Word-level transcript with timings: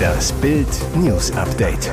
Das 0.00 0.32
Bild 0.34 0.68
News 0.94 1.32
Update. 1.32 1.90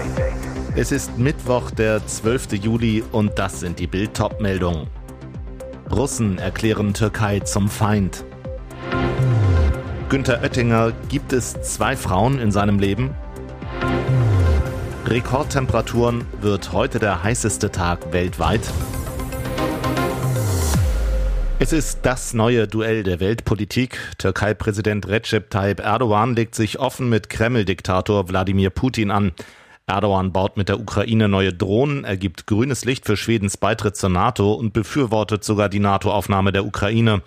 Es 0.76 0.92
ist 0.92 1.18
Mittwoch, 1.18 1.72
der 1.72 2.06
12. 2.06 2.54
Juli 2.54 3.04
und 3.12 3.40
das 3.40 3.62
sind 3.62 3.80
die 3.80 3.88
Bild 3.88 4.12
meldungen 4.40 4.88
Russen 5.92 6.38
erklären 6.38 6.94
Türkei 6.94 7.40
zum 7.40 7.68
Feind. 7.68 8.24
Günter 10.10 10.42
Oettinger, 10.44 10.92
gibt 11.10 11.34
es 11.34 11.60
zwei 11.62 11.96
Frauen 11.96 12.40
in 12.40 12.52
seinem 12.52 12.78
Leben? 12.78 13.16
Rekordtemperaturen 15.08 16.26
wird 16.42 16.74
heute 16.74 17.00
der 17.00 17.24
heißeste 17.24 17.72
Tag 17.72 18.14
weltweit. 18.14 18.62
Es 21.62 21.74
ist 21.74 22.00
das 22.04 22.34
neue 22.34 22.70
Duell 22.70 23.04
der 23.04 23.20
Weltpolitik. 23.20 24.00
Türkei-Präsident 24.18 25.10
Recep 25.10 25.50
Tayyip 25.50 25.82
Erdogan 25.82 26.34
legt 26.34 26.56
sich 26.56 26.80
offen 26.80 27.10
mit 27.10 27.30
Kreml-Diktator 27.30 28.30
Wladimir 28.30 28.70
Putin 28.70 29.12
an. 29.12 29.34
Erdogan 29.86 30.32
baut 30.32 30.56
mit 30.56 30.70
der 30.70 30.80
Ukraine 30.80 31.28
neue 31.28 31.52
Drohnen, 31.52 32.06
er 32.06 32.16
gibt 32.16 32.48
grünes 32.48 32.86
Licht 32.86 33.06
für 33.06 33.18
Schwedens 33.18 33.58
Beitritt 33.58 33.98
zur 33.98 34.10
NATO 34.10 34.54
und 34.54 34.72
befürwortet 34.72 35.44
sogar 35.44 35.68
die 35.68 35.82
NATO-Aufnahme 35.82 36.54
der 36.54 36.64
Ukraine. 36.64 37.24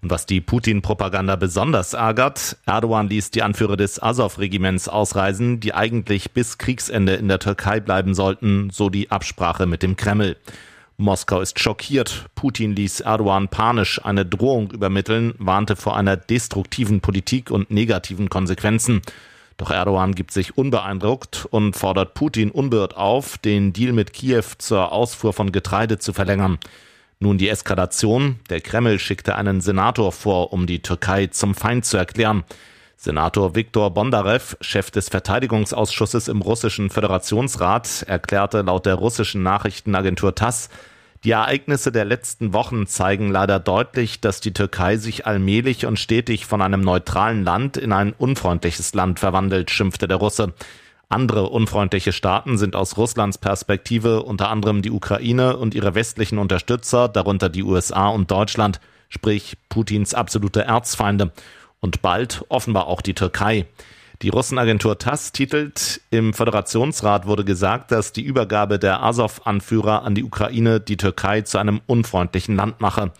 Und 0.00 0.10
was 0.10 0.24
die 0.24 0.40
Putin-Propaganda 0.40 1.36
besonders 1.36 1.92
ärgert, 1.92 2.56
Erdogan 2.64 3.10
ließ 3.10 3.32
die 3.32 3.42
Anführer 3.42 3.76
des 3.76 4.02
Azov-Regiments 4.02 4.88
ausreisen, 4.88 5.60
die 5.60 5.74
eigentlich 5.74 6.30
bis 6.30 6.56
Kriegsende 6.56 7.16
in 7.16 7.28
der 7.28 7.38
Türkei 7.38 7.80
bleiben 7.80 8.14
sollten, 8.14 8.70
so 8.70 8.88
die 8.88 9.10
Absprache 9.10 9.66
mit 9.66 9.82
dem 9.82 9.96
Kreml. 9.96 10.36
Moskau 10.96 11.40
ist 11.40 11.58
schockiert. 11.58 12.26
Putin 12.34 12.76
ließ 12.76 13.00
Erdogan 13.00 13.48
panisch 13.48 14.04
eine 14.04 14.24
Drohung 14.24 14.70
übermitteln, 14.70 15.34
warnte 15.38 15.74
vor 15.74 15.96
einer 15.96 16.16
destruktiven 16.16 17.00
Politik 17.00 17.50
und 17.50 17.70
negativen 17.70 18.28
Konsequenzen. 18.28 19.02
Doch 19.56 19.70
Erdogan 19.70 20.14
gibt 20.14 20.30
sich 20.30 20.56
unbeeindruckt 20.56 21.46
und 21.50 21.74
fordert 21.74 22.14
Putin 22.14 22.50
unbeirrt 22.50 22.96
auf, 22.96 23.38
den 23.38 23.72
Deal 23.72 23.92
mit 23.92 24.12
Kiew 24.12 24.44
zur 24.58 24.92
Ausfuhr 24.92 25.32
von 25.32 25.52
Getreide 25.52 25.98
zu 25.98 26.12
verlängern. 26.12 26.58
Nun 27.18 27.38
die 27.38 27.48
Eskalation. 27.48 28.40
Der 28.50 28.60
Kreml 28.60 28.98
schickte 28.98 29.36
einen 29.36 29.60
Senator 29.60 30.12
vor, 30.12 30.52
um 30.52 30.66
die 30.66 30.82
Türkei 30.82 31.26
zum 31.28 31.54
Feind 31.54 31.84
zu 31.84 31.96
erklären. 31.96 32.44
Senator 32.96 33.54
Viktor 33.54 33.92
Bondarev, 33.92 34.56
Chef 34.60 34.90
des 34.90 35.08
Verteidigungsausschusses 35.08 36.28
im 36.28 36.40
russischen 36.40 36.90
Föderationsrat, 36.90 38.04
erklärte 38.06 38.62
laut 38.62 38.86
der 38.86 38.94
russischen 38.94 39.42
Nachrichtenagentur 39.42 40.34
TASS, 40.34 40.70
die 41.24 41.30
Ereignisse 41.30 41.90
der 41.90 42.04
letzten 42.04 42.52
Wochen 42.52 42.86
zeigen 42.86 43.30
leider 43.30 43.58
deutlich, 43.58 44.20
dass 44.20 44.40
die 44.40 44.52
Türkei 44.52 44.98
sich 44.98 45.26
allmählich 45.26 45.86
und 45.86 45.98
stetig 45.98 46.44
von 46.44 46.60
einem 46.60 46.82
neutralen 46.82 47.44
Land 47.44 47.78
in 47.78 47.92
ein 47.92 48.12
unfreundliches 48.12 48.94
Land 48.94 49.20
verwandelt, 49.20 49.70
schimpfte 49.70 50.06
der 50.06 50.18
Russe. 50.18 50.52
Andere 51.08 51.48
unfreundliche 51.48 52.12
Staaten 52.12 52.58
sind 52.58 52.76
aus 52.76 52.98
Russlands 52.98 53.38
Perspektive 53.38 54.22
unter 54.22 54.50
anderem 54.50 54.82
die 54.82 54.90
Ukraine 54.90 55.56
und 55.56 55.74
ihre 55.74 55.94
westlichen 55.94 56.38
Unterstützer, 56.38 57.08
darunter 57.08 57.48
die 57.48 57.62
USA 57.62 58.08
und 58.08 58.30
Deutschland, 58.30 58.80
sprich 59.08 59.56
Putins 59.70 60.12
absolute 60.12 60.62
Erzfeinde. 60.62 61.32
Und 61.80 62.02
bald 62.02 62.44
offenbar 62.48 62.86
auch 62.86 63.00
die 63.00 63.14
Türkei. 63.14 63.66
Die 64.22 64.28
Russenagentur 64.28 64.98
TASS 64.98 65.32
titelt, 65.32 66.00
im 66.10 66.34
Föderationsrat 66.34 67.26
wurde 67.26 67.44
gesagt, 67.44 67.90
dass 67.90 68.12
die 68.12 68.22
Übergabe 68.22 68.78
der 68.78 69.02
Azov-Anführer 69.02 70.04
an 70.04 70.14
die 70.14 70.24
Ukraine 70.24 70.80
die 70.80 70.96
Türkei 70.96 71.42
zu 71.42 71.58
einem 71.58 71.80
unfreundlichen 71.86 72.56
Land 72.56 72.80
mache. 72.80 73.12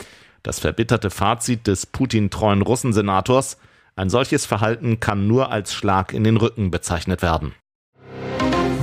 Das 0.42 0.60
verbitterte 0.60 1.10
Fazit 1.10 1.66
des 1.66 1.86
Putin-treuen 1.86 2.62
Russensenators, 2.62 3.58
ein 3.96 4.10
solches 4.10 4.46
Verhalten 4.46 5.00
kann 5.00 5.26
nur 5.26 5.50
als 5.50 5.74
Schlag 5.74 6.12
in 6.12 6.24
den 6.24 6.36
Rücken 6.36 6.70
bezeichnet 6.70 7.22
werden. 7.22 7.54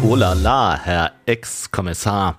Oh 0.03 0.16
la 0.16 0.34
la, 0.34 0.80
Herr 0.81 1.12
Ex-Kommissar. 1.25 2.38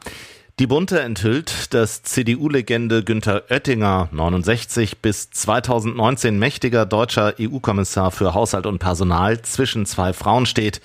Die 0.58 0.66
Bunte 0.66 1.00
enthüllt, 1.00 1.72
dass 1.72 2.02
CDU-Legende 2.02 3.02
Günther 3.02 3.44
Oettinger, 3.48 4.10
69 4.12 4.98
bis 4.98 5.30
2019 5.30 6.38
mächtiger 6.38 6.84
deutscher 6.84 7.34
EU-Kommissar 7.40 8.10
für 8.10 8.34
Haushalt 8.34 8.66
und 8.66 8.78
Personal, 8.78 9.40
zwischen 9.40 9.86
zwei 9.86 10.12
Frauen 10.12 10.44
steht. 10.44 10.82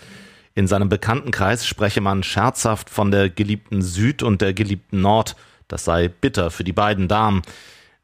In 0.56 0.68
seinem 0.68 0.88
Bekanntenkreis 0.88 1.68
spreche 1.68 2.00
man 2.00 2.24
scherzhaft 2.24 2.90
von 2.90 3.12
der 3.12 3.30
geliebten 3.30 3.82
Süd 3.82 4.24
und 4.24 4.42
der 4.42 4.54
geliebten 4.54 5.02
Nord. 5.02 5.36
Das 5.68 5.84
sei 5.84 6.08
bitter 6.08 6.50
für 6.50 6.64
die 6.64 6.74
beiden 6.74 7.10
Damen. 7.10 7.42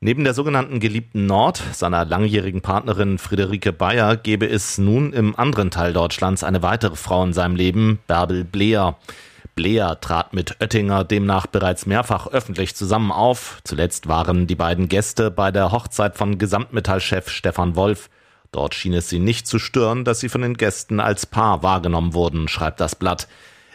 Neben 0.02 0.26
der 0.26 0.34
sogenannten 0.34 0.82
geliebten 0.82 1.28
Nord, 1.28 1.64
seiner 1.72 2.04
langjährigen 2.04 2.60
Partnerin 2.60 3.18
Friederike 3.18 3.72
Bayer, 3.72 4.18
gebe 4.18 4.50
es 4.50 4.78
nun 4.78 5.14
im 5.14 5.40
anderen 5.40 5.72
Teil 5.72 5.94
Deutschlands 5.94 6.44
eine 6.44 6.62
weitere 6.62 6.98
Frau 6.98 7.24
in 7.24 7.32
seinem 7.32 7.56
Leben, 7.56 8.00
Bärbel 8.06 8.44
Bleer. 8.44 8.98
Blair 9.56 10.00
trat 10.02 10.34
mit 10.34 10.60
Oettinger 10.62 11.04
demnach 11.04 11.46
bereits 11.46 11.86
mehrfach 11.86 12.28
öffentlich 12.28 12.76
zusammen 12.76 13.12
auf. 13.12 13.60
Zuletzt 13.64 14.08
waren 14.08 14.48
die 14.48 14.56
beiden 14.56 14.90
Gäste 14.90 15.30
bei 15.30 15.52
der 15.52 15.72
Hochzeit 15.72 16.18
von 16.18 16.38
Gesamtmetallchef 16.38 17.30
Stefan 17.30 17.76
Wolf. 17.76 18.10
Dort 18.52 18.76
schien 18.76 18.94
es 18.94 19.10
sie 19.10 19.20
nicht 19.20 19.48
zu 19.48 19.60
stören, 19.60 20.06
dass 20.06 20.20
sie 20.20 20.30
von 20.30 20.42
den 20.42 20.58
Gästen 20.58 21.00
als 21.00 21.26
Paar 21.26 21.64
wahrgenommen 21.64 22.14
wurden, 22.14 22.48
schreibt 22.48 22.80
das 22.80 22.96
Blatt. 22.96 23.28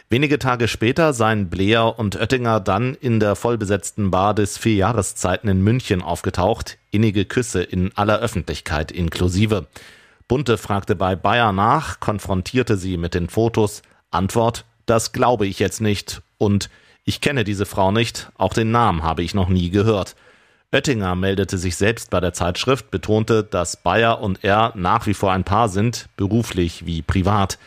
Wenige 0.09 0.39
Tage 0.39 0.67
später 0.67 1.13
seien 1.13 1.49
Blair 1.49 1.99
und 1.99 2.15
Oettinger 2.15 2.59
dann 2.59 2.95
in 2.95 3.19
der 3.19 3.35
vollbesetzten 3.35 4.09
Bar 4.09 4.33
des 4.33 4.57
Vierjahreszeiten 4.57 5.49
in 5.49 5.61
München 5.61 6.01
aufgetaucht, 6.01 6.77
innige 6.91 7.25
Küsse 7.25 7.61
in 7.61 7.95
aller 7.95 8.19
Öffentlichkeit 8.19 8.91
inklusive. 8.91 9.67
Bunte 10.27 10.57
fragte 10.57 10.95
bei 10.95 11.15
Bayer 11.15 11.51
nach, 11.51 11.99
konfrontierte 11.99 12.75
sie 12.75 12.97
mit 12.97 13.13
den 13.13 13.29
Fotos. 13.29 13.83
Antwort 14.11 14.65
das 14.89 15.11
glaube 15.11 15.47
ich 15.47 15.59
jetzt 15.59 15.81
nicht. 15.81 16.21
Und 16.37 16.69
ich 17.03 17.21
kenne 17.21 17.43
diese 17.43 17.65
Frau 17.65 17.91
nicht, 17.91 18.31
auch 18.37 18.53
den 18.53 18.71
Namen 18.71 19.03
habe 19.03 19.23
ich 19.23 19.33
noch 19.33 19.49
nie 19.49 19.69
gehört. 19.69 20.15
Oettinger 20.71 21.15
meldete 21.15 21.57
sich 21.57 21.75
selbst 21.75 22.11
bei 22.11 22.19
der 22.19 22.33
Zeitschrift, 22.33 22.91
betonte, 22.91 23.43
dass 23.43 23.77
Bayer 23.77 24.21
und 24.21 24.43
er 24.43 24.71
nach 24.75 25.07
wie 25.07 25.15
vor 25.15 25.31
ein 25.31 25.43
Paar 25.43 25.67
sind, 25.67 26.07
beruflich 26.15 26.85
wie 26.85 27.01
privat. 27.01 27.57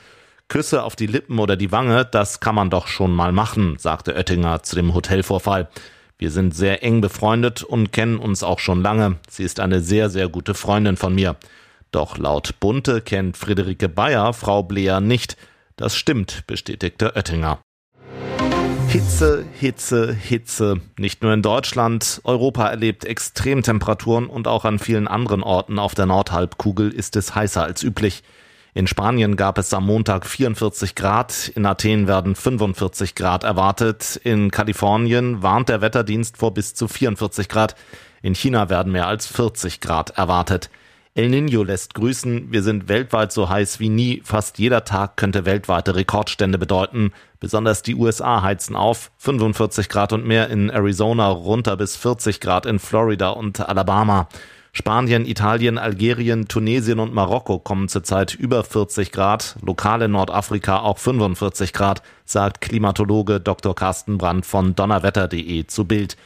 Küsse 0.46 0.84
auf 0.84 0.94
die 0.94 1.06
Lippen 1.06 1.38
oder 1.38 1.56
die 1.56 1.72
Wange, 1.72 2.04
das 2.04 2.38
kann 2.38 2.54
man 2.54 2.70
doch 2.70 2.86
schon 2.86 3.12
mal 3.12 3.32
machen, 3.32 3.76
sagte 3.78 4.14
Oettinger 4.14 4.62
zu 4.62 4.76
dem 4.76 4.94
Hotelvorfall. 4.94 5.68
Wir 6.18 6.30
sind 6.30 6.54
sehr 6.54 6.84
eng 6.84 7.00
befreundet 7.00 7.64
und 7.64 7.90
kennen 7.90 8.18
uns 8.18 8.44
auch 8.44 8.60
schon 8.60 8.82
lange. 8.82 9.16
Sie 9.28 9.42
ist 9.42 9.58
eine 9.58 9.80
sehr, 9.80 10.10
sehr 10.10 10.28
gute 10.28 10.54
Freundin 10.54 10.96
von 10.96 11.14
mir. 11.14 11.34
Doch 11.90 12.18
laut 12.18 12.60
Bunte 12.60 13.00
kennt 13.00 13.36
Friederike 13.36 13.88
Bayer 13.88 14.32
Frau 14.32 14.62
Bleer 14.62 15.00
nicht. 15.00 15.36
Das 15.76 15.96
stimmt, 15.96 16.46
bestätigte 16.46 17.14
Oettinger. 17.16 17.60
Hitze, 18.88 19.46
Hitze, 19.58 20.12
Hitze. 20.12 20.82
Nicht 20.98 21.22
nur 21.22 21.32
in 21.32 21.40
Deutschland, 21.40 22.20
Europa 22.24 22.68
erlebt 22.68 23.06
Extremtemperaturen 23.06 24.26
und 24.26 24.46
auch 24.46 24.66
an 24.66 24.78
vielen 24.78 25.08
anderen 25.08 25.42
Orten 25.42 25.78
auf 25.78 25.94
der 25.94 26.04
Nordhalbkugel 26.04 26.90
ist 26.90 27.16
es 27.16 27.34
heißer 27.34 27.62
als 27.62 27.82
üblich. 27.82 28.22
In 28.74 28.86
Spanien 28.86 29.36
gab 29.36 29.56
es 29.56 29.72
am 29.72 29.86
Montag 29.86 30.26
44 30.26 30.94
Grad, 30.94 31.48
in 31.54 31.64
Athen 31.64 32.06
werden 32.06 32.34
45 32.34 33.14
Grad 33.14 33.44
erwartet, 33.44 34.20
in 34.24 34.50
Kalifornien 34.50 35.42
warnt 35.42 35.70
der 35.70 35.80
Wetterdienst 35.80 36.36
vor 36.36 36.52
bis 36.52 36.74
zu 36.74 36.88
44 36.88 37.48
Grad, 37.48 37.76
in 38.22 38.34
China 38.34 38.68
werden 38.68 38.92
mehr 38.92 39.06
als 39.06 39.26
40 39.26 39.80
Grad 39.80 40.10
erwartet. 40.18 40.70
El 41.14 41.28
Nino 41.28 41.62
lässt 41.62 41.92
grüßen, 41.92 42.52
wir 42.52 42.62
sind 42.62 42.88
weltweit 42.88 43.32
so 43.32 43.50
heiß 43.50 43.80
wie 43.80 43.90
nie, 43.90 44.22
fast 44.24 44.58
jeder 44.58 44.86
Tag 44.86 45.18
könnte 45.18 45.44
weltweite 45.44 45.94
Rekordstände 45.94 46.56
bedeuten. 46.56 47.12
Besonders 47.38 47.82
die 47.82 47.94
USA 47.94 48.40
heizen 48.40 48.76
auf, 48.76 49.10
45 49.18 49.90
Grad 49.90 50.14
und 50.14 50.24
mehr 50.24 50.48
in 50.48 50.70
Arizona, 50.70 51.28
runter 51.28 51.76
bis 51.76 51.96
40 51.96 52.40
Grad 52.40 52.64
in 52.64 52.78
Florida 52.78 53.28
und 53.28 53.60
Alabama. 53.60 54.26
Spanien, 54.72 55.26
Italien, 55.26 55.76
Algerien, 55.76 56.48
Tunesien 56.48 56.98
und 56.98 57.12
Marokko 57.12 57.58
kommen 57.58 57.88
zurzeit 57.90 58.34
über 58.34 58.64
40 58.64 59.12
Grad, 59.12 59.56
lokale 59.60 60.08
Nordafrika 60.08 60.78
auch 60.78 60.96
45 60.96 61.74
Grad, 61.74 62.00
sagt 62.24 62.62
Klimatologe 62.62 63.38
Dr. 63.38 63.74
Carsten 63.74 64.16
Brandt 64.16 64.46
von 64.46 64.74
donnerwetter.de 64.74 65.66
zu 65.66 65.84
Bild. 65.84 66.16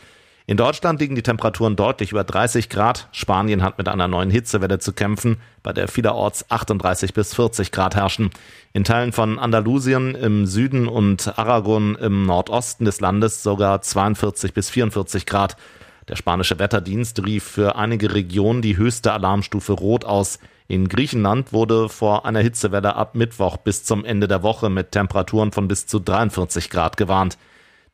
In 0.48 0.56
Deutschland 0.56 1.00
liegen 1.00 1.16
die 1.16 1.24
Temperaturen 1.24 1.74
deutlich 1.74 2.12
über 2.12 2.22
30 2.22 2.68
Grad. 2.68 3.08
Spanien 3.10 3.64
hat 3.64 3.78
mit 3.78 3.88
einer 3.88 4.06
neuen 4.06 4.30
Hitzewelle 4.30 4.78
zu 4.78 4.92
kämpfen, 4.92 5.38
bei 5.64 5.72
der 5.72 5.88
vielerorts 5.88 6.48
38 6.52 7.14
bis 7.14 7.34
40 7.34 7.72
Grad 7.72 7.96
herrschen. 7.96 8.30
In 8.72 8.84
Teilen 8.84 9.10
von 9.10 9.40
Andalusien 9.40 10.14
im 10.14 10.46
Süden 10.46 10.86
und 10.86 11.36
Aragon 11.36 11.96
im 11.96 12.26
Nordosten 12.26 12.84
des 12.84 13.00
Landes 13.00 13.42
sogar 13.42 13.82
42 13.82 14.54
bis 14.54 14.70
44 14.70 15.26
Grad. 15.26 15.56
Der 16.06 16.14
spanische 16.14 16.60
Wetterdienst 16.60 17.26
rief 17.26 17.42
für 17.42 17.74
einige 17.74 18.14
Regionen 18.14 18.62
die 18.62 18.76
höchste 18.76 19.12
Alarmstufe 19.12 19.72
Rot 19.72 20.04
aus. 20.04 20.38
In 20.68 20.88
Griechenland 20.88 21.52
wurde 21.52 21.88
vor 21.88 22.24
einer 22.24 22.40
Hitzewelle 22.40 22.94
ab 22.94 23.16
Mittwoch 23.16 23.56
bis 23.56 23.82
zum 23.82 24.04
Ende 24.04 24.28
der 24.28 24.44
Woche 24.44 24.70
mit 24.70 24.92
Temperaturen 24.92 25.50
von 25.50 25.66
bis 25.66 25.88
zu 25.88 25.98
43 25.98 26.70
Grad 26.70 26.96
gewarnt. 26.96 27.36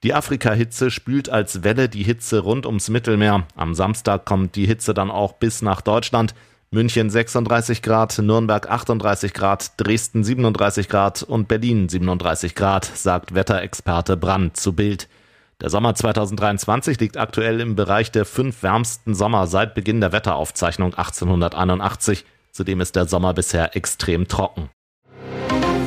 Die 0.03 0.15
Afrika-Hitze 0.15 0.91
spült 0.91 1.29
als 1.29 1.63
Welle 1.63 1.89
die 1.89 2.03
Hitze 2.03 2.41
rund 2.41 2.67
ums 2.67 2.89
Mittelmeer. 2.89 3.47
Am 3.55 3.75
Samstag 3.75 4.25
kommt 4.25 4.57
die 4.57 4.67
Hitze 4.67 4.95
dann 4.95 5.13
auch 5.13 5.35
bis 5.35 5.63
nach 5.63 5.81
Deutschland. 5.81 6.35
München 6.73 7.09
36 7.09 7.83
Grad, 7.83 8.19
Nürnberg 8.19 8.69
38 8.69 9.33
Grad, 9.33 9.73
Dresden 9.77 10.25
37 10.25 10.89
Grad 10.89 11.23
und 11.23 11.47
Berlin 11.47 11.89
37 11.89 12.57
Grad, 12.57 12.85
sagt 12.85 13.35
Wetterexperte 13.35 14.17
Brand 14.17 14.57
zu 14.57 14.73
Bild. 14.73 15.09
Der 15.61 15.71
Sommer 15.71 15.95
2023 15.95 16.99
liegt 16.99 17.17
aktuell 17.17 17.61
im 17.61 17.77
Bereich 17.77 18.11
der 18.11 18.25
fünf 18.25 18.65
wärmsten 18.65 19.15
Sommer 19.15 19.47
seit 19.47 19.75
Beginn 19.75 20.01
der 20.01 20.11
Wetteraufzeichnung 20.11 20.95
1881. 20.95 22.25
Zudem 22.51 22.81
ist 22.81 22.97
der 22.97 23.07
Sommer 23.07 23.35
bisher 23.35 23.77
extrem 23.77 24.27
trocken. 24.27 24.69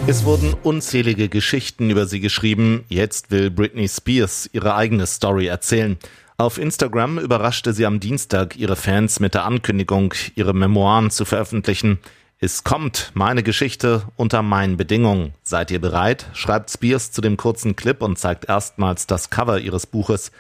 Es 0.07 0.24
wurden 0.24 0.54
unzählige 0.62 1.30
Geschichten 1.30 1.90
über 1.90 2.06
sie 2.06 2.19
geschrieben. 2.19 2.86
Jetzt 2.90 3.31
will 3.31 3.50
Britney 3.50 3.88
Spears 3.88 4.48
ihre 4.54 4.75
eigene 4.75 5.07
Story 5.07 5.48
erzählen. 5.48 5.98
Auf 6.38 6.60
Instagram 6.60 7.18
überraschte 7.18 7.74
sie 7.74 7.88
am 7.88 8.00
Dienstag 8.00 8.56
ihre 8.56 8.75
Fans 8.75 9.19
mit 9.19 9.34
der 9.34 9.46
Ankündigung, 9.46 10.13
ihre 10.36 10.54
Memoiren 10.54 11.10
zu 11.10 11.25
veröffentlichen. 11.25 11.98
Es 12.38 12.63
kommt 12.63 13.13
meine 13.16 13.42
Geschichte 13.42 14.04
unter 14.16 14.44
meinen 14.44 14.78
Bedingungen. 14.78 15.34
Seid 15.42 15.72
ihr 15.72 15.81
bereit? 15.81 16.28
schreibt 16.34 16.69
Spears 16.69 17.12
zu 17.12 17.22
dem 17.22 17.36
kurzen 17.36 17.75
Clip 17.75 18.00
und 18.04 18.19
zeigt 18.19 18.48
erstmals 18.48 19.07
das 19.07 19.31
Cover 19.31 19.60
ihres 19.60 19.88
Buches. 19.88 20.31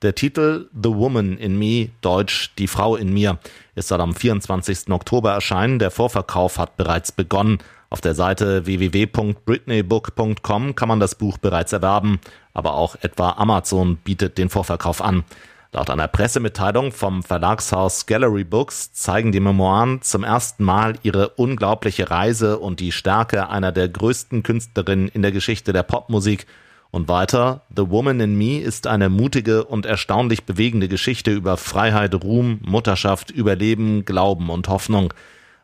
Der 0.00 0.14
Titel 0.14 0.70
The 0.72 0.94
Woman 0.94 1.36
in 1.36 1.58
Me, 1.58 1.90
Deutsch 2.00 2.52
Die 2.56 2.68
Frau 2.68 2.96
in 2.96 3.12
mir, 3.12 3.38
ist 3.74 3.88
soll 3.88 4.00
am 4.00 4.14
24. 4.14 4.88
Oktober 4.88 5.32
erscheinen. 5.32 5.78
Der 5.78 5.90
Vorverkauf 5.90 6.56
hat 6.56 6.78
bereits 6.78 7.12
begonnen. 7.12 7.58
Auf 7.92 8.00
der 8.00 8.14
Seite 8.14 8.66
www.britneybook.com 8.66 10.76
kann 10.76 10.88
man 10.88 11.00
das 11.00 11.16
Buch 11.16 11.38
bereits 11.38 11.72
erwerben, 11.72 12.20
aber 12.54 12.74
auch 12.74 12.94
etwa 13.00 13.30
Amazon 13.30 13.96
bietet 13.96 14.38
den 14.38 14.48
Vorverkauf 14.48 15.02
an. 15.02 15.24
Laut 15.72 15.90
einer 15.90 16.06
Pressemitteilung 16.06 16.92
vom 16.92 17.24
Verlagshaus 17.24 18.06
Gallery 18.06 18.44
Books 18.44 18.92
zeigen 18.92 19.32
die 19.32 19.40
Memoiren 19.40 20.02
zum 20.02 20.22
ersten 20.22 20.62
Mal 20.62 21.00
ihre 21.02 21.30
unglaubliche 21.30 22.10
Reise 22.10 22.60
und 22.60 22.78
die 22.78 22.92
Stärke 22.92 23.48
einer 23.48 23.72
der 23.72 23.88
größten 23.88 24.44
Künstlerinnen 24.44 25.08
in 25.08 25.22
der 25.22 25.32
Geschichte 25.32 25.72
der 25.72 25.82
Popmusik. 25.82 26.46
Und 26.92 27.08
weiter, 27.08 27.62
The 27.76 27.90
Woman 27.90 28.20
in 28.20 28.36
Me 28.36 28.60
ist 28.60 28.86
eine 28.86 29.08
mutige 29.08 29.64
und 29.64 29.84
erstaunlich 29.84 30.44
bewegende 30.44 30.86
Geschichte 30.88 31.32
über 31.32 31.56
Freiheit, 31.56 32.14
Ruhm, 32.14 32.60
Mutterschaft, 32.62 33.32
Überleben, 33.32 34.04
Glauben 34.04 34.48
und 34.50 34.68
Hoffnung. 34.68 35.12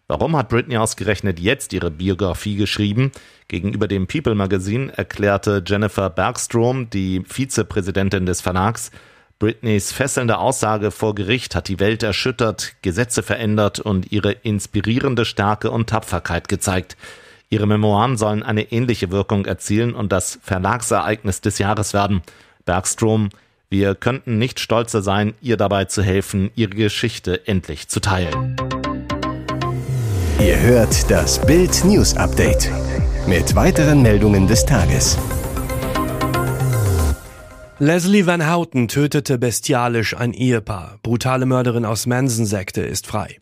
Warum 0.09 0.37
hat 0.37 0.49
Britney 0.49 0.77
ausgerechnet 0.77 1.41
jetzt 1.41 1.73
ihre 1.73 1.91
Biografie 1.91 2.57
geschrieben? 2.57 3.11
Gegenüber 3.49 3.89
dem 3.89 4.07
People 4.07 4.37
Magazine 4.37 4.97
erklärte 4.97 5.63
Jennifer 5.67 6.11
Bergstrom, 6.11 6.89
die 6.91 7.23
Vizepräsidentin 7.27 8.25
des 8.25 8.41
Verlags, 8.41 8.93
Britneys 9.39 9.93
fesselnde 9.93 10.39
Aussage 10.39 10.91
vor 10.91 11.15
Gericht 11.15 11.55
hat 11.55 11.69
die 11.69 11.79
Welt 11.79 12.03
erschüttert, 12.03 12.73
Gesetze 12.81 13.23
verändert 13.23 13.81
und 13.81 14.11
ihre 14.11 14.33
inspirierende 14.33 15.27
Stärke 15.27 15.71
und 15.71 15.91
Tapferkeit 15.91 16.49
gezeigt. 16.49 16.97
Ihre 17.51 17.67
Memoiren 17.67 18.17
sollen 18.17 18.43
eine 18.43 18.73
ähnliche 18.73 19.11
Wirkung 19.11 19.45
erzielen 19.45 19.95
und 19.95 20.11
das 20.11 20.39
Verlagsereignis 20.43 21.43
des 21.43 21.59
Jahres 21.59 21.93
werden. 21.93 22.23
Bergstrom, 22.65 23.29
wir 23.69 23.95
könnten 23.95 24.39
nicht 24.39 24.59
stolzer 24.59 25.03
sein, 25.03 25.35
ihr 25.43 25.59
dabei 25.59 25.85
zu 25.85 26.03
helfen, 26.03 26.51
ihre 26.55 26.71
Geschichte 26.71 27.47
endlich 27.47 27.89
zu 27.89 28.01
teilen. 28.01 28.57
Ihr 30.39 30.61
hört 30.61 31.11
das 31.11 31.41
Bild 31.47 31.83
News 31.87 32.15
Update 32.15 32.71
mit 33.27 33.55
weiteren 33.55 34.03
Meldungen 34.03 34.47
des 34.47 34.67
Tages. 34.67 35.17
Leslie 37.79 38.27
Van 38.27 38.47
Houten 38.51 38.87
tötete 38.89 39.39
bestialisch 39.39 40.15
ein 40.15 40.35
Ehepaar. 40.35 40.99
Brutale 41.03 41.47
Mörderin 41.47 41.87
aus 41.87 42.05
Manson-Sekte 42.05 42.83
ist 42.83 43.07
frei. 43.07 43.39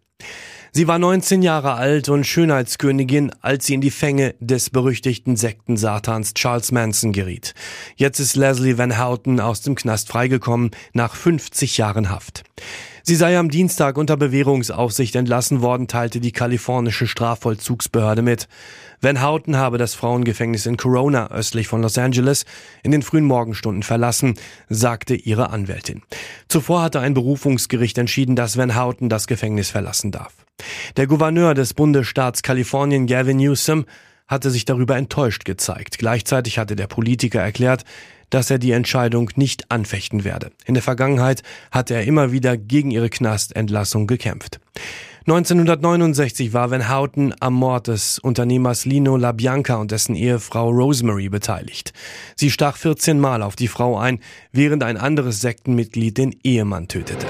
Sie 0.77 0.89
war 0.89 0.99
19 0.99 1.43
Jahre 1.43 1.75
alt 1.75 2.09
und 2.09 2.27
Schönheitskönigin, 2.27 3.31
als 3.41 3.67
sie 3.67 3.75
in 3.75 3.81
die 3.81 3.93
Fänge 3.93 4.35
des 4.41 4.71
berüchtigten 4.71 5.37
Sektensatans 5.37 6.35
Charles 6.35 6.73
Manson 6.73 7.13
geriet. 7.13 7.55
Jetzt 7.95 8.19
ist 8.19 8.35
Leslie 8.35 8.77
Van 8.77 8.99
Houten 8.99 9.39
aus 9.39 9.61
dem 9.61 9.77
Knast 9.77 10.09
freigekommen 10.09 10.73
nach 10.93 11.15
50 11.15 11.79
Jahren 11.79 12.11
Haft. 12.11 12.43
Sie 13.05 13.15
sei 13.15 13.39
am 13.39 13.51
Dienstag 13.51 13.99
unter 13.99 14.17
Bewährungsaufsicht 14.17 15.15
entlassen 15.15 15.61
worden, 15.61 15.87
teilte 15.89 16.19
die 16.21 16.33
kalifornische 16.33 17.07
Strafvollzugsbehörde 17.07 18.23
mit. 18.23 18.49
Van 19.01 19.23
Houten 19.23 19.59
habe 19.59 19.77
das 19.77 19.95
Frauengefängnis 19.95 20.65
in 20.65 20.79
Corona 20.79 21.31
östlich 21.31 21.69
von 21.69 21.83
Los 21.83 21.99
Angeles 21.99 22.47
in 22.83 22.91
den 22.91 23.03
frühen 23.03 23.27
Morgenstunden 23.27 23.83
verlassen, 23.83 24.35
sagte 24.71 25.15
ihre 25.15 25.51
Anwältin. 25.51 26.01
Zuvor 26.55 26.83
hatte 26.83 27.01
ein 27.01 27.15
Berufungsgericht 27.15 27.99
entschieden, 27.99 28.37
dass 28.37 28.57
Van 28.57 28.77
Houten 28.77 29.09
das 29.09 29.27
Gefängnis 29.27 29.71
verlassen 29.71 30.13
darf. 30.13 30.33
Der 30.97 31.09
Gouverneur 31.09 31.53
des 31.53 31.75
Bundesstaats 31.75 32.45
Kalifornien, 32.45 33.09
Gavin 33.09 33.39
Newsom, 33.39 33.87
hatte 34.29 34.53
sich 34.53 34.65
darüber 34.65 34.97
enttäuscht 34.97 35.45
gezeigt. 35.45 35.99
Gleichzeitig 35.99 36.61
hatte 36.61 36.77
der 36.77 36.87
Politiker 36.87 37.41
erklärt, 37.41 37.83
dass 38.31 38.53
er 38.53 38.61
die 38.61 38.71
Entscheidung 38.71 39.33
nicht 39.35 39.73
anfechten 39.73 40.23
werde. 40.23 40.53
In 40.65 40.75
der 40.75 40.85
Vergangenheit 40.85 41.43
hatte 41.73 41.95
er 41.95 42.05
immer 42.05 42.31
wieder 42.31 42.57
gegen 42.57 42.93
ihre 42.93 43.11
Knastentlassung 43.11 44.07
gekämpft. 44.07 44.61
1969 45.27 46.53
war 46.53 46.71
Van 46.71 46.91
Houten 46.91 47.33
am 47.41 47.55
Mord 47.55 47.89
des 47.89 48.19
Unternehmers 48.19 48.85
Lino 48.85 49.17
LaBianca 49.17 49.77
und 49.77 49.91
dessen 49.91 50.17
Ehefrau 50.17 50.69
Rosemary 50.69 51.31
beteiligt. 51.31 51.95
Sie 52.37 52.51
stach 52.51 52.77
14 52.77 53.19
Mal 53.19 53.43
auf 53.43 53.57
die 53.57 53.69
Frau 53.69 53.97
ein, 53.97 54.21
während 54.53 54.83
ein 54.83 54.99
anderes 54.99 55.41
Sektenmitglied 55.41 56.19
den 56.19 56.37
Ehemann 56.43 56.89
tötete. 56.89 57.27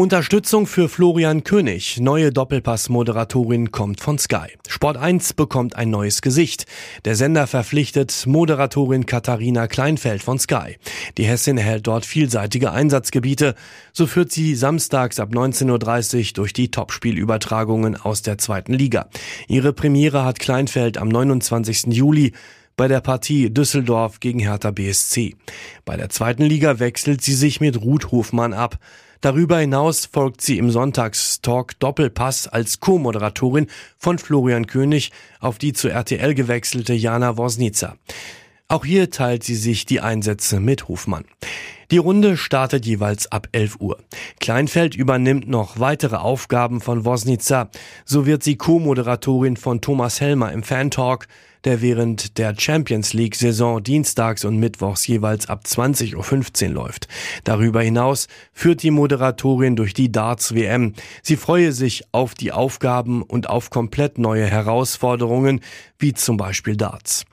Unterstützung 0.00 0.66
für 0.66 0.88
Florian 0.88 1.44
König. 1.44 2.00
Neue 2.00 2.32
Doppelpass-Moderatorin 2.32 3.70
kommt 3.70 4.00
von 4.00 4.16
Sky. 4.16 4.46
Sport 4.66 4.96
1 4.96 5.34
bekommt 5.34 5.76
ein 5.76 5.90
neues 5.90 6.22
Gesicht. 6.22 6.64
Der 7.04 7.16
Sender 7.16 7.46
verpflichtet 7.46 8.24
Moderatorin 8.26 9.04
Katharina 9.04 9.66
Kleinfeld 9.66 10.22
von 10.22 10.38
Sky. 10.38 10.78
Die 11.18 11.26
Hessin 11.26 11.58
erhält 11.58 11.86
dort 11.86 12.06
vielseitige 12.06 12.72
Einsatzgebiete. 12.72 13.54
So 13.92 14.06
führt 14.06 14.32
sie 14.32 14.54
samstags 14.54 15.20
ab 15.20 15.32
19.30 15.34 16.28
Uhr 16.28 16.32
durch 16.32 16.54
die 16.54 16.70
Topspielübertragungen 16.70 17.94
aus 17.94 18.22
der 18.22 18.38
zweiten 18.38 18.72
Liga. 18.72 19.10
Ihre 19.48 19.74
Premiere 19.74 20.24
hat 20.24 20.38
Kleinfeld 20.38 20.96
am 20.96 21.08
29. 21.08 21.88
Juli 21.88 22.32
bei 22.78 22.88
der 22.88 23.02
Partie 23.02 23.52
Düsseldorf 23.52 24.20
gegen 24.20 24.38
Hertha 24.38 24.70
BSC. 24.70 25.36
Bei 25.84 25.98
der 25.98 26.08
zweiten 26.08 26.44
Liga 26.44 26.78
wechselt 26.78 27.20
sie 27.20 27.34
sich 27.34 27.60
mit 27.60 27.82
Ruth 27.82 28.10
Hofmann 28.10 28.54
ab. 28.54 28.78
Darüber 29.20 29.58
hinaus 29.58 30.06
folgt 30.06 30.40
sie 30.40 30.56
im 30.56 30.70
Sonntagstalk 30.70 31.78
Doppelpass 31.78 32.48
als 32.48 32.80
Co-Moderatorin 32.80 33.66
von 33.98 34.18
Florian 34.18 34.66
König 34.66 35.12
auf 35.40 35.58
die 35.58 35.74
zu 35.74 35.88
RTL 35.88 36.34
gewechselte 36.34 36.94
Jana 36.94 37.36
Wosnica. 37.36 37.96
Auch 38.68 38.84
hier 38.84 39.10
teilt 39.10 39.44
sie 39.44 39.56
sich 39.56 39.84
die 39.84 40.00
Einsätze 40.00 40.58
mit 40.58 40.88
Hofmann. 40.88 41.24
Die 41.90 41.98
Runde 41.98 42.36
startet 42.36 42.86
jeweils 42.86 43.30
ab 43.30 43.48
11 43.52 43.80
Uhr. 43.80 43.98
Kleinfeld 44.38 44.94
übernimmt 44.94 45.48
noch 45.48 45.80
weitere 45.80 46.16
Aufgaben 46.16 46.80
von 46.80 47.04
Wosnica. 47.04 47.68
So 48.06 48.26
wird 48.26 48.42
sie 48.42 48.56
Co-Moderatorin 48.56 49.56
von 49.56 49.80
Thomas 49.80 50.20
Helmer 50.20 50.52
im 50.52 50.62
Fan-Talk 50.62 51.26
der 51.64 51.82
während 51.82 52.38
der 52.38 52.54
Champions 52.58 53.12
League 53.12 53.36
Saison 53.36 53.82
dienstags 53.82 54.44
und 54.44 54.58
mittwochs 54.58 55.06
jeweils 55.06 55.48
ab 55.48 55.64
20.15 55.66 56.68
Uhr 56.68 56.74
läuft. 56.74 57.08
Darüber 57.44 57.82
hinaus 57.82 58.28
führt 58.52 58.82
die 58.82 58.90
Moderatorin 58.90 59.76
durch 59.76 59.94
die 59.94 60.12
Darts 60.12 60.54
WM. 60.54 60.94
Sie 61.22 61.36
freue 61.36 61.72
sich 61.72 62.04
auf 62.12 62.34
die 62.34 62.52
Aufgaben 62.52 63.22
und 63.22 63.48
auf 63.48 63.70
komplett 63.70 64.18
neue 64.18 64.46
Herausforderungen, 64.46 65.60
wie 65.98 66.14
zum 66.14 66.36
Beispiel 66.36 66.76
Darts. 66.76 67.24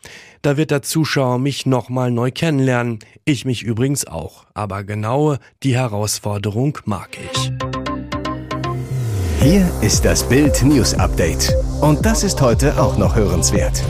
Da 0.42 0.58
wird 0.58 0.72
der 0.72 0.82
Zuschauer 0.82 1.40
mich 1.40 1.66
nochmal 1.66 2.12
neu 2.12 2.32
kennenlernen. 2.32 3.00
Ich 3.26 3.46
mich 3.46 3.64
übrigens 3.64 4.06
auch. 4.06 4.46
Aber 4.54 4.84
genau 4.84 5.38
die 5.64 5.76
Herausforderung 5.76 6.78
mag 6.86 7.18
ich. 7.32 7.52
Hier 9.42 9.70
ist 9.82 10.04
das 10.04 10.28
Bild 10.28 10.64
News 10.64 10.94
Update. 10.94 11.54
Und 11.82 12.06
das 12.06 12.24
ist 12.24 12.42
heute 12.42 12.82
auch 12.82 12.98
noch 12.98 13.16
hörenswert. 13.16 13.84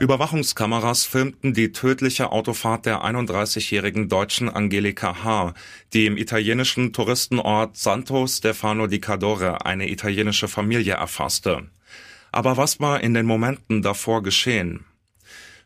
Überwachungskameras 0.00 1.04
filmten 1.04 1.54
die 1.54 1.72
tödliche 1.72 2.30
Autofahrt 2.30 2.86
der 2.86 3.04
31-jährigen 3.04 4.08
Deutschen 4.08 4.48
Angelika 4.48 5.24
H., 5.24 5.54
die 5.92 6.06
im 6.06 6.16
italienischen 6.16 6.92
Touristenort 6.92 7.76
Santo 7.76 8.24
Stefano 8.28 8.86
di 8.86 9.00
Cadore 9.00 9.66
eine 9.66 9.90
italienische 9.90 10.46
Familie 10.46 10.94
erfasste. 10.94 11.66
Aber 12.30 12.56
was 12.56 12.78
war 12.78 13.00
in 13.00 13.12
den 13.12 13.26
Momenten 13.26 13.82
davor 13.82 14.22
geschehen? 14.22 14.84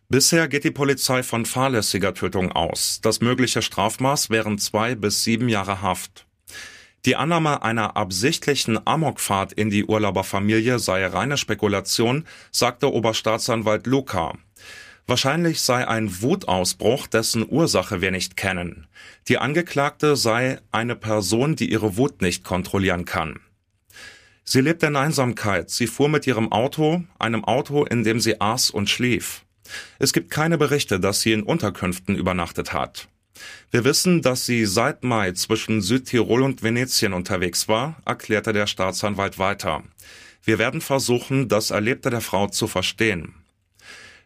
Bisher 0.09 0.49
geht 0.49 0.65
die 0.65 0.71
Polizei 0.71 1.23
von 1.23 1.45
fahrlässiger 1.45 2.15
Tötung 2.15 2.53
aus. 2.53 3.01
Das 3.03 3.21
mögliche 3.21 3.61
Strafmaß 3.61 4.31
wären 4.31 4.57
zwei 4.57 4.95
bis 4.95 5.25
sieben 5.25 5.51
Jahre 5.51 5.83
Haft. 5.83 6.27
Die 7.05 7.17
Annahme 7.17 7.63
einer 7.63 7.97
absichtlichen 7.97 8.79
Amokfahrt 8.87 9.53
in 9.53 9.71
die 9.71 9.85
Urlauberfamilie 9.85 10.79
sei 10.79 11.05
reine 11.05 11.37
Spekulation, 11.37 12.27
sagte 12.53 12.93
Oberstaatsanwalt 12.93 13.89
Luca. 13.89 14.35
Wahrscheinlich 15.09 15.63
sei 15.63 15.87
ein 15.89 16.23
Wutausbruch, 16.23 17.09
dessen 17.09 17.45
Ursache 17.49 18.01
wir 18.01 18.13
nicht 18.13 18.37
kennen. 18.37 18.87
Die 19.27 19.39
Angeklagte 19.39 20.15
sei 20.15 20.61
eine 20.71 20.95
Person, 20.95 21.57
die 21.57 21.73
ihre 21.73 21.97
Wut 21.97 22.23
nicht 22.23 22.45
kontrollieren 22.45 23.05
kann. 23.05 23.41
Sie 24.45 24.61
lebt 24.61 24.85
in 24.85 24.95
Einsamkeit. 24.95 25.71
Sie 25.71 25.89
fuhr 25.89 26.09
mit 26.09 26.27
ihrem 26.29 26.53
Auto, 26.53 27.03
einem 27.19 27.45
Auto, 27.45 27.85
in 27.85 28.05
dem 28.05 28.21
sie 28.21 28.41
aß 28.41 28.71
und 28.71 28.89
schlief. 28.89 29.45
Es 29.99 30.13
gibt 30.13 30.31
keine 30.31 30.57
Berichte, 30.57 31.01
dass 31.01 31.21
sie 31.21 31.33
in 31.33 31.43
Unterkünften 31.43 32.15
übernachtet 32.15 32.73
hat. 32.73 33.09
Wir 33.71 33.85
wissen, 33.85 34.23
dass 34.23 34.47
sie 34.47 34.67
seit 34.67 35.05
Mai 35.05 35.33
zwischen 35.33 35.81
Südtirol 35.81 36.43
und 36.43 36.63
Venetien 36.63 37.13
unterwegs 37.13 37.69
war, 37.69 37.97
erklärte 38.05 38.53
der 38.53 38.67
Staatsanwalt 38.67 39.39
weiter. 39.39 39.83
Wir 40.45 40.59
werden 40.59 40.81
versuchen, 40.81 41.49
das 41.49 41.71
Erlebte 41.71 42.11
der 42.11 42.21
Frau 42.21 42.49
zu 42.49 42.67
verstehen. 42.67 43.35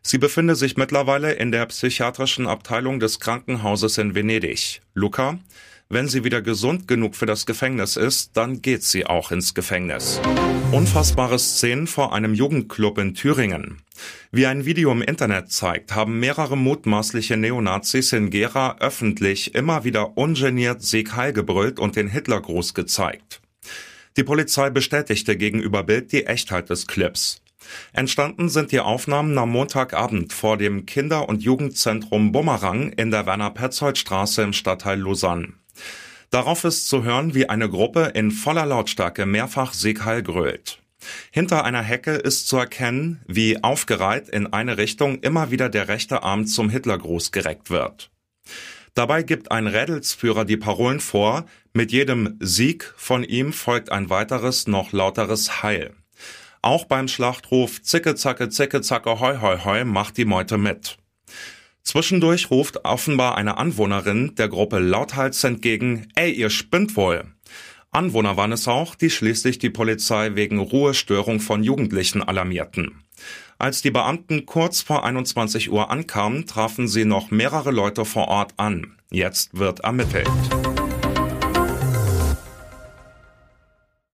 Sie 0.03 0.19
befinde 0.19 0.55
sich 0.55 0.77
mittlerweile 0.77 1.33
in 1.33 1.51
der 1.51 1.67
psychiatrischen 1.67 2.47
Abteilung 2.47 3.01
des 3.01 3.19
Krankenhauses 3.19 3.99
in 3.99 4.15
Venedig. 4.15 4.81
Luca, 4.95 5.39
wenn 5.89 6.09
sie 6.09 6.25
wieder 6.25 6.43
gesund 6.43 6.89
genug 6.89 7.15
für 7.15 7.27
das 7.27 7.47
Gefängnis 7.47 7.97
ist, 7.97 8.37
dann 8.37 8.61
geht 8.61 8.83
sie 8.83 9.07
auch 9.07 9.31
ins 9.31 9.55
Gefängnis. 9.55 10.21
Unfassbare 10.73 11.39
Szenen 11.39 11.87
vor 11.87 12.13
einem 12.13 12.35
Jugendclub 12.35 12.99
in 12.99 13.15
Thüringen. 13.15 13.83
Wie 14.33 14.47
ein 14.47 14.65
Video 14.65 14.91
im 14.91 15.01
Internet 15.01 15.53
zeigt, 15.53 15.95
haben 15.95 16.19
mehrere 16.19 16.57
mutmaßliche 16.57 17.37
Neonazis 17.37 18.13
in 18.13 18.31
Gera 18.31 18.79
öffentlich 18.81 19.55
immer 19.55 19.85
wieder 19.85 20.19
ungeniert 20.19 20.83
Sieg 20.83 21.15
Heil 21.15 21.33
gebrüllt 21.33 21.79
und 21.79 21.95
den 21.95 22.09
Hitlergruß 22.09 22.75
gezeigt. 22.75 23.41
Die 24.17 24.25
Polizei 24.25 24.71
bestätigte 24.71 25.37
gegenüber 25.37 25.85
Bild 25.85 26.11
die 26.11 26.27
Echtheit 26.27 26.69
des 26.69 26.89
Clips. 26.89 27.43
Entstanden 27.93 28.49
sind 28.49 28.73
die 28.73 28.81
Aufnahmen 28.81 29.39
am 29.39 29.51
Montagabend 29.51 30.33
vor 30.33 30.57
dem 30.57 30.85
Kinder- 30.85 31.29
und 31.29 31.43
Jugendzentrum 31.43 32.33
Bumerang 32.33 32.91
in 32.91 33.11
der 33.11 33.27
Werner-Petzold-Straße 33.27 34.43
im 34.43 34.53
Stadtteil 34.53 35.01
Lausanne. 35.01 35.55
Darauf 36.31 36.65
ist 36.65 36.89
zu 36.89 37.05
hören, 37.05 37.35
wie 37.35 37.49
eine 37.49 37.69
Gruppe 37.69 38.13
in 38.15 38.31
voller 38.31 38.67
Lautstärke 38.67 39.27
mehrfach 39.27 39.73
Siegheil 39.73 40.23
grölt. 40.23 40.81
Hinter 41.31 41.65
einer 41.65 41.83
Hecke 41.83 42.13
ist 42.13 42.49
zu 42.49 42.57
erkennen, 42.57 43.23
wie 43.27 43.63
aufgereiht 43.63 44.29
in 44.29 44.53
eine 44.53 44.79
Richtung 44.79 45.21
immer 45.21 45.51
wieder 45.51 45.69
der 45.69 45.89
rechte 45.89 46.23
Arm 46.23 46.47
zum 46.47 46.69
Hitlergruß 46.69 47.33
gereckt 47.33 47.71
wird. 47.71 48.11
Dabei 48.95 49.23
gibt 49.23 49.53
ein 49.53 49.67
Rädelsführer 49.67 50.45
die 50.47 50.57
Parolen 50.57 51.01
vor, 51.01 51.45
mit 51.75 51.93
jedem 51.93 52.39
Sieg 52.41 52.95
von 52.97 53.23
ihm 53.23 53.53
folgt 53.53 53.93
ein 53.93 54.09
weiteres, 54.09 54.67
noch 54.67 54.93
lauteres 54.93 55.63
Heil. 55.63 55.95
Auch 56.63 56.87
beim 56.87 57.07
Schlachtruf 57.07 57.83
Zicke 57.83 58.15
Zacke 58.15 58.49
Zicke 58.49 58.81
Zacke 58.81 59.21
Hoi 59.21 59.37
Hoi 59.41 59.59
Hoi 59.59 59.85
macht 59.85 60.17
die 60.17 60.25
Meute 60.25 60.57
mit. 60.57 60.97
Zwischendurch 61.87 62.51
ruft 62.51 62.85
offenbar 62.85 63.39
eine 63.39 63.59
Anwohnerin 63.59 64.35
der 64.35 64.49
Gruppe 64.49 64.81
lauthals 64.81 65.45
entgegen, 65.45 66.09
ey, 66.17 66.33
ihr 66.33 66.51
spinnt 66.51 66.97
wohl. 66.97 67.25
Anwohner 67.93 68.37
waren 68.37 68.51
es 68.51 68.67
auch, 68.67 68.97
die 68.97 69.09
schließlich 69.09 69.61
die 69.61 69.71
Polizei 69.71 70.35
wegen 70.35 70.59
Ruhestörung 70.59 71.39
von 71.39 71.63
Jugendlichen 71.63 72.25
alarmierten. 72.25 73.05
Als 73.59 73.83
die 73.83 73.93
Beamten 73.93 74.47
kurz 74.47 74.81
vor 74.81 75.05
21 75.05 75.71
Uhr 75.71 75.89
ankamen, 75.89 76.47
trafen 76.47 76.89
sie 76.89 77.05
noch 77.05 77.31
mehrere 77.31 77.71
Leute 77.71 78.05
vor 78.05 78.27
Ort 78.27 78.55
an. 78.57 78.97
Jetzt 79.13 79.57
wird 79.57 79.81
ermittelt. 79.81 80.29